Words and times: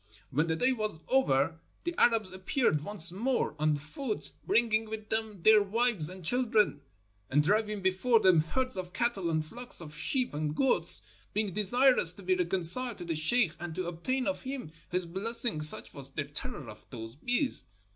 "When 0.31 0.47
the 0.47 0.55
day 0.55 0.73
was 0.73 0.99
over, 1.09 1.59
the 1.83 1.93
Arabs 1.99 2.31
appeared 2.31 2.83
once 2.83 3.11
more 3.11 3.55
on 3.59 3.75
foot, 3.75 4.31
bringing 4.47 4.85
with 4.89 5.09
them 5.09 5.43
their 5.43 5.61
wives 5.61 6.09
and 6.09 6.25
chil 6.25 6.41
dren, 6.41 6.81
and 7.29 7.43
driving 7.43 7.83
before 7.83 8.19
them 8.19 8.39
herds 8.39 8.77
of 8.77 8.93
cattle 8.93 9.29
and 9.29 9.45
flocks 9.45 9.79
of 9.79 9.95
sheep 9.95 10.33
and 10.33 10.55
goats, 10.55 11.03
being 11.33 11.53
desirous 11.53 12.13
to 12.13 12.23
be 12.23 12.33
reconciled 12.33 12.97
to 12.97 13.05
the 13.05 13.15
sheikh 13.15 13.53
and 13.59 13.75
to 13.75 13.85
obtain 13.87 14.25
of 14.25 14.41
him 14.41 14.71
his 14.89 15.05
blessing, 15.05 15.61
such 15.61 15.93
was 15.93 16.09
their 16.09 16.25
terror 16.25 16.67
of 16.67 16.83
those 16.89 17.15
bees. 17.15 17.67